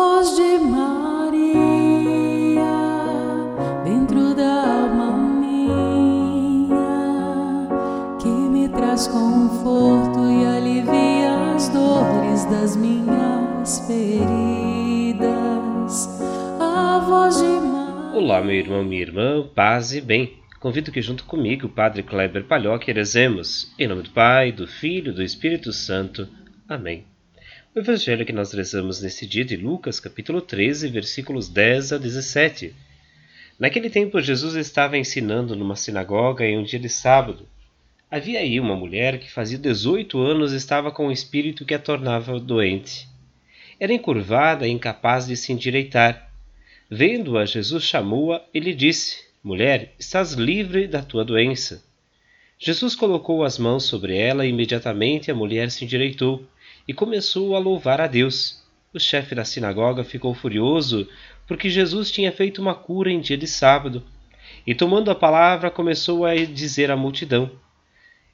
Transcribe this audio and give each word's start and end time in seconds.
voz 0.00 0.34
de 0.34 0.58
Maria 0.58 1.60
dentro 3.84 4.34
da 4.34 4.84
alma 4.84 5.12
minha 5.40 5.76
que 8.18 8.28
me 8.28 8.66
traz 8.70 9.06
conforto 9.08 10.20
e 10.20 10.46
alivia 10.46 11.54
as 11.54 11.68
dores 11.68 12.46
das 12.46 12.76
minhas 12.76 13.80
feridas. 13.86 15.20
A 16.58 17.04
voz 17.06 17.36
de 17.36 17.44
Maria. 17.44 18.14
Olá, 18.14 18.40
meu 18.40 18.54
irmão, 18.54 18.82
minha 18.82 19.02
irmã, 19.02 19.46
paz 19.54 19.92
e 19.92 20.00
bem. 20.00 20.40
Convido 20.58 20.90
que 20.90 21.02
junto 21.02 21.24
comigo, 21.24 21.66
o 21.66 21.70
Padre 21.70 22.02
Kleber 22.02 22.44
Palhoque, 22.44 22.90
rezemos. 22.90 23.70
Em 23.78 23.86
nome 23.86 24.04
do 24.04 24.10
Pai, 24.10 24.50
do 24.50 24.66
Filho 24.66 25.12
do 25.12 25.22
Espírito 25.22 25.74
Santo. 25.74 26.26
Amém. 26.66 27.04
O 27.72 27.78
evangelho 27.78 28.26
que 28.26 28.32
nós 28.32 28.52
rezamos 28.52 29.00
nesse 29.00 29.24
dia 29.24 29.44
de 29.44 29.56
Lucas, 29.56 30.00
capítulo 30.00 30.40
13, 30.40 30.88
versículos 30.88 31.48
10 31.48 31.92
a 31.92 31.98
17. 31.98 32.74
Naquele 33.60 33.88
tempo, 33.88 34.20
Jesus 34.20 34.56
estava 34.56 34.98
ensinando 34.98 35.54
numa 35.54 35.76
sinagoga 35.76 36.44
em 36.44 36.58
um 36.58 36.64
dia 36.64 36.80
de 36.80 36.88
sábado. 36.88 37.46
Havia 38.10 38.40
aí 38.40 38.58
uma 38.58 38.74
mulher 38.74 39.20
que 39.20 39.30
fazia 39.30 39.56
18 39.56 40.18
anos 40.18 40.52
estava 40.52 40.90
com 40.90 41.06
um 41.06 41.12
espírito 41.12 41.64
que 41.64 41.72
a 41.72 41.78
tornava 41.78 42.40
doente. 42.40 43.06
Era 43.78 43.92
encurvada 43.92 44.66
e 44.66 44.72
incapaz 44.72 45.28
de 45.28 45.36
se 45.36 45.52
endireitar. 45.52 46.28
Vendo-a, 46.90 47.46
Jesus 47.46 47.84
chamou-a 47.84 48.44
e 48.52 48.58
lhe 48.58 48.74
disse: 48.74 49.26
Mulher, 49.44 49.94
estás 49.96 50.32
livre 50.32 50.88
da 50.88 51.04
tua 51.04 51.24
doença. 51.24 51.84
Jesus 52.58 52.96
colocou 52.96 53.44
as 53.44 53.58
mãos 53.58 53.84
sobre 53.84 54.18
ela 54.18 54.44
e 54.44 54.50
imediatamente 54.50 55.30
a 55.30 55.36
mulher 55.36 55.70
se 55.70 55.84
endireitou 55.84 56.44
e 56.90 56.92
começou 56.92 57.54
a 57.54 57.60
louvar 57.60 58.00
a 58.00 58.08
Deus. 58.08 58.64
O 58.92 58.98
chefe 58.98 59.32
da 59.32 59.44
sinagoga 59.44 60.02
ficou 60.02 60.34
furioso 60.34 61.08
porque 61.46 61.70
Jesus 61.70 62.10
tinha 62.10 62.32
feito 62.32 62.60
uma 62.60 62.74
cura 62.74 63.12
em 63.12 63.20
dia 63.20 63.38
de 63.38 63.46
sábado 63.46 64.02
e, 64.66 64.74
tomando 64.74 65.08
a 65.08 65.14
palavra, 65.14 65.70
começou 65.70 66.26
a 66.26 66.34
dizer 66.34 66.90
à 66.90 66.96
multidão: 66.96 67.48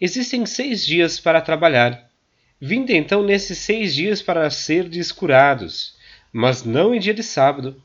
Existem 0.00 0.44
seis 0.46 0.84
dias 0.84 1.20
para 1.20 1.40
trabalhar. 1.40 2.10
Vinde 2.60 2.92
então 2.96 3.22
nesses 3.22 3.56
seis 3.58 3.94
dias 3.94 4.20
para 4.20 4.50
ser 4.50 4.88
descurados, 4.88 5.94
mas 6.32 6.64
não 6.64 6.92
em 6.92 6.98
dia 6.98 7.14
de 7.14 7.22
sábado. 7.22 7.80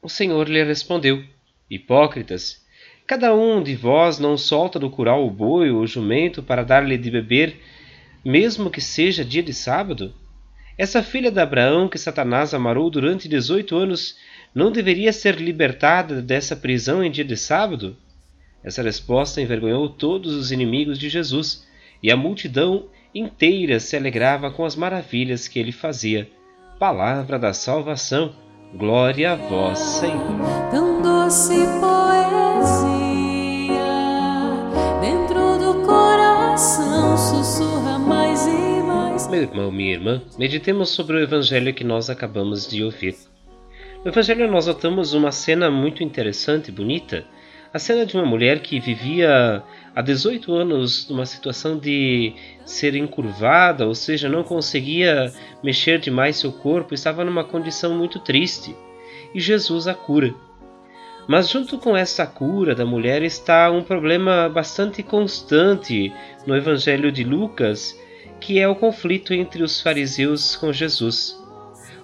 O 0.00 0.08
Senhor 0.08 0.48
lhe 0.48 0.64
respondeu: 0.64 1.22
Hipócritas, 1.68 2.64
cada 3.06 3.34
um 3.34 3.62
de 3.62 3.76
vós 3.76 4.18
não 4.18 4.38
solta 4.38 4.78
do 4.78 4.88
curral 4.88 5.26
o 5.26 5.30
boi 5.30 5.70
ou 5.70 5.82
o 5.82 5.86
jumento 5.86 6.42
para 6.42 6.64
dar-lhe 6.64 6.96
de 6.96 7.10
beber 7.10 7.60
mesmo 8.24 8.70
que 8.70 8.80
seja 8.80 9.24
dia 9.24 9.42
de 9.42 9.52
sábado? 9.52 10.14
Essa 10.76 11.02
filha 11.02 11.30
de 11.30 11.40
Abraão 11.40 11.88
que 11.88 11.98
Satanás 11.98 12.52
amarou 12.52 12.90
durante 12.90 13.28
dezoito 13.28 13.76
anos 13.76 14.16
não 14.54 14.72
deveria 14.72 15.12
ser 15.12 15.36
libertada 15.36 16.20
dessa 16.22 16.56
prisão 16.56 17.04
em 17.04 17.10
dia 17.10 17.24
de 17.24 17.36
sábado? 17.36 17.96
Essa 18.62 18.82
resposta 18.82 19.40
envergonhou 19.40 19.88
todos 19.88 20.34
os 20.34 20.50
inimigos 20.50 20.98
de 20.98 21.08
Jesus, 21.08 21.66
e 22.02 22.10
a 22.10 22.16
multidão 22.16 22.86
inteira 23.14 23.78
se 23.78 23.96
alegrava 23.96 24.50
com 24.50 24.64
as 24.64 24.74
maravilhas 24.74 25.46
que 25.46 25.58
ele 25.58 25.72
fazia. 25.72 26.28
Palavra 26.78 27.38
da 27.38 27.52
salvação. 27.52 28.34
Glória 28.74 29.32
a 29.32 29.36
vós, 29.36 29.78
Senhor. 29.78 30.70
Tão 30.70 31.00
doce 31.00 31.54
Meu 39.34 39.42
irmão, 39.42 39.72
minha 39.72 39.92
irmã, 39.92 40.22
meditemos 40.38 40.90
sobre 40.90 41.16
o 41.16 41.20
evangelho 41.20 41.74
que 41.74 41.82
nós 41.82 42.08
acabamos 42.08 42.68
de 42.68 42.84
ouvir. 42.84 43.16
No 44.04 44.12
evangelho 44.12 44.48
nós 44.48 44.68
notamos 44.68 45.12
uma 45.12 45.32
cena 45.32 45.68
muito 45.72 46.04
interessante 46.04 46.68
e 46.68 46.72
bonita, 46.72 47.24
a 47.72 47.78
cena 47.80 48.06
de 48.06 48.14
uma 48.16 48.24
mulher 48.24 48.60
que 48.60 48.78
vivia 48.78 49.60
há 49.92 50.00
18 50.00 50.54
anos 50.54 51.08
numa 51.10 51.26
situação 51.26 51.76
de 51.76 52.32
ser 52.64 52.94
encurvada, 52.94 53.88
ou 53.88 53.94
seja, 53.96 54.28
não 54.28 54.44
conseguia 54.44 55.32
mexer 55.64 55.98
demais 55.98 56.36
seu 56.36 56.52
corpo, 56.52 56.94
estava 56.94 57.24
numa 57.24 57.42
condição 57.42 57.92
muito 57.92 58.20
triste. 58.20 58.72
E 59.34 59.40
Jesus 59.40 59.88
a 59.88 59.94
cura. 59.94 60.32
Mas 61.26 61.48
junto 61.48 61.76
com 61.76 61.96
essa 61.96 62.24
cura 62.24 62.72
da 62.72 62.86
mulher 62.86 63.20
está 63.24 63.68
um 63.68 63.82
problema 63.82 64.48
bastante 64.48 65.02
constante 65.02 66.12
no 66.46 66.54
Evangelho 66.54 67.10
de 67.10 67.24
Lucas, 67.24 67.98
que 68.44 68.58
é 68.58 68.68
o 68.68 68.74
conflito 68.74 69.32
entre 69.32 69.62
os 69.62 69.80
fariseus 69.80 70.54
com 70.54 70.70
Jesus. 70.70 71.34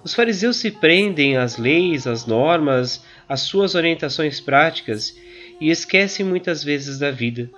Os 0.03 0.15
fariseus 0.15 0.57
se 0.57 0.71
prendem 0.71 1.37
às 1.37 1.59
leis, 1.59 2.07
às 2.07 2.25
normas, 2.25 3.05
às 3.29 3.43
suas 3.43 3.75
orientações 3.75 4.41
práticas 4.41 5.15
e 5.61 5.71
esquecem 5.71 6.25
muitas 6.25 6.65
vezes 6.65 6.99
da 6.99 7.11
vida. 7.11 7.51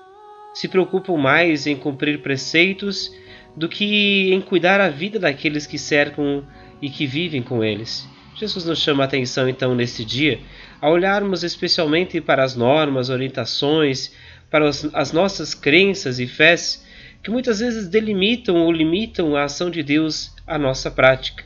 Se 0.53 0.66
preocupam 0.66 1.16
mais 1.16 1.65
em 1.69 1.76
cumprir 1.76 2.22
preceitos 2.22 3.15
do 3.56 3.69
que 3.69 4.34
em 4.34 4.41
cuidar 4.41 4.81
a 4.81 4.88
vida 4.88 5.16
daqueles 5.16 5.64
que 5.64 5.78
cercam 5.78 6.44
e 6.81 6.91
que 6.91 7.06
vivem 7.06 7.41
com 7.41 7.62
eles. 7.62 8.04
Jesus 8.34 8.64
nos 8.64 8.81
chama 8.81 9.04
a 9.04 9.06
atenção 9.06 9.49
então 9.49 9.76
nesse 9.76 10.04
dia 10.04 10.41
a 10.81 10.91
olharmos 10.91 11.44
especialmente 11.44 12.20
para 12.20 12.43
as 12.43 12.56
normas, 12.56 13.10
orientações, 13.10 14.10
para 14.50 14.69
as 14.69 15.12
nossas 15.12 15.54
crenças 15.54 16.19
e 16.19 16.26
fés 16.26 16.82
que 17.22 17.30
muitas 17.30 17.60
vezes 17.60 17.88
delimitam 17.88 18.56
ou 18.56 18.72
limitam 18.72 19.36
a 19.36 19.44
ação 19.44 19.70
de 19.70 19.82
Deus 19.82 20.34
à 20.46 20.58
nossa 20.58 20.90
prática. 20.90 21.44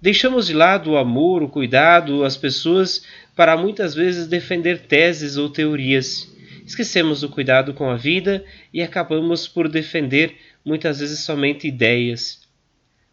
Deixamos 0.00 0.46
de 0.46 0.54
lado 0.54 0.92
o 0.92 0.96
amor, 0.96 1.42
o 1.42 1.48
cuidado, 1.48 2.24
as 2.24 2.36
pessoas 2.36 3.04
para 3.36 3.56
muitas 3.56 3.94
vezes 3.94 4.26
defender 4.26 4.80
teses 4.86 5.36
ou 5.36 5.48
teorias. 5.48 6.30
Esquecemos 6.66 7.22
o 7.22 7.28
cuidado 7.28 7.74
com 7.74 7.90
a 7.90 7.96
vida 7.96 8.44
e 8.72 8.82
acabamos 8.82 9.46
por 9.46 9.68
defender 9.68 10.36
muitas 10.64 11.00
vezes 11.00 11.20
somente 11.20 11.68
ideias. 11.68 12.40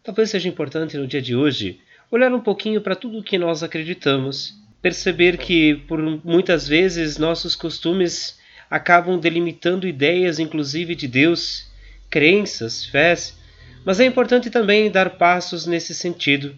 Talvez 0.02 0.30
seja 0.30 0.48
importante 0.48 0.96
no 0.96 1.06
dia 1.06 1.22
de 1.22 1.36
hoje 1.36 1.80
olhar 2.10 2.32
um 2.32 2.40
pouquinho 2.40 2.80
para 2.80 2.94
tudo 2.94 3.18
o 3.18 3.22
que 3.22 3.38
nós 3.38 3.62
acreditamos, 3.62 4.54
perceber 4.82 5.38
que 5.38 5.76
por 5.88 5.98
muitas 6.24 6.68
vezes 6.68 7.16
nossos 7.16 7.54
costumes 7.54 8.38
acabam 8.68 9.18
delimitando 9.18 9.86
ideias, 9.86 10.38
inclusive 10.38 10.94
de 10.94 11.08
Deus, 11.08 11.71
crenças, 12.12 12.84
fés, 12.84 13.38
mas 13.86 13.98
é 13.98 14.04
importante 14.04 14.50
também 14.50 14.90
dar 14.90 15.16
passos 15.16 15.64
nesse 15.66 15.94
sentido. 15.94 16.54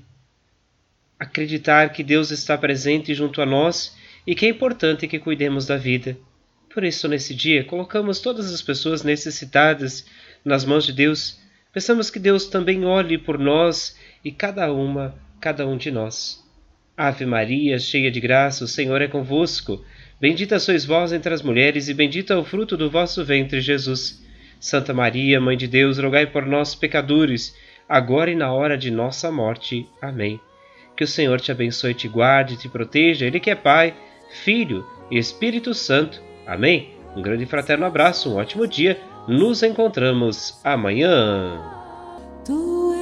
Acreditar 1.16 1.90
que 1.90 2.02
Deus 2.02 2.32
está 2.32 2.58
presente 2.58 3.14
junto 3.14 3.40
a 3.40 3.46
nós 3.46 3.96
e 4.26 4.34
que 4.34 4.46
é 4.46 4.48
importante 4.48 5.06
que 5.06 5.20
cuidemos 5.20 5.64
da 5.64 5.76
vida. 5.76 6.18
Por 6.68 6.82
isso, 6.82 7.06
nesse 7.06 7.32
dia, 7.32 7.62
colocamos 7.62 8.18
todas 8.18 8.52
as 8.52 8.60
pessoas 8.62 9.04
necessitadas 9.04 10.04
nas 10.44 10.64
mãos 10.64 10.84
de 10.84 10.92
Deus. 10.92 11.38
Pensamos 11.72 12.10
que 12.10 12.18
Deus 12.18 12.48
também 12.48 12.84
olhe 12.84 13.16
por 13.16 13.38
nós 13.38 13.96
e 14.24 14.32
cada 14.32 14.72
uma 14.72 15.14
cada 15.40 15.68
um 15.68 15.76
de 15.76 15.90
nós. 15.92 16.42
Ave 16.96 17.26
Maria, 17.26 17.78
cheia 17.78 18.10
de 18.10 18.18
graça, 18.18 18.64
o 18.64 18.68
Senhor 18.68 19.00
é 19.00 19.06
convosco. 19.06 19.84
Bendita 20.20 20.58
sois 20.58 20.84
vós 20.84 21.12
entre 21.12 21.32
as 21.32 21.42
mulheres, 21.42 21.88
e 21.88 21.94
bendito 21.94 22.32
é 22.32 22.36
o 22.36 22.44
fruto 22.44 22.76
do 22.76 22.90
vosso 22.90 23.24
ventre, 23.24 23.60
Jesus. 23.60 24.23
Santa 24.64 24.94
Maria, 24.94 25.38
Mãe 25.42 25.58
de 25.58 25.68
Deus, 25.68 25.98
rogai 25.98 26.24
por 26.24 26.46
nós, 26.46 26.74
pecadores, 26.74 27.54
agora 27.86 28.30
e 28.30 28.34
na 28.34 28.50
hora 28.50 28.78
de 28.78 28.90
nossa 28.90 29.30
morte. 29.30 29.86
Amém. 30.00 30.40
Que 30.96 31.04
o 31.04 31.06
Senhor 31.06 31.38
te 31.38 31.52
abençoe, 31.52 31.92
te 31.92 32.08
guarde, 32.08 32.56
te 32.56 32.66
proteja, 32.66 33.26
Ele 33.26 33.38
que 33.38 33.50
é 33.50 33.54
Pai, 33.54 33.94
Filho 34.42 34.82
e 35.10 35.18
Espírito 35.18 35.74
Santo. 35.74 36.22
Amém. 36.46 36.94
Um 37.14 37.20
grande 37.20 37.44
fraterno 37.44 37.84
abraço, 37.84 38.32
um 38.32 38.36
ótimo 38.36 38.66
dia. 38.66 38.98
Nos 39.28 39.62
encontramos 39.62 40.58
amanhã. 40.64 41.60
Tu 42.46 42.94